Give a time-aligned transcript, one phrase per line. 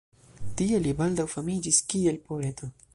[0.61, 2.77] Tie li baldaŭ famiĝis kiel poeto.